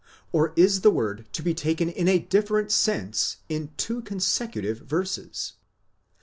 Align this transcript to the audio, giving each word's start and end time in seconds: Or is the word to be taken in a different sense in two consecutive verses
Or 0.31 0.51
is 0.55 0.81
the 0.81 0.89
word 0.89 1.27
to 1.33 1.43
be 1.43 1.53
taken 1.53 1.87
in 1.87 2.07
a 2.07 2.17
different 2.17 2.71
sense 2.71 3.37
in 3.49 3.69
two 3.77 4.01
consecutive 4.01 4.79
verses 4.79 5.53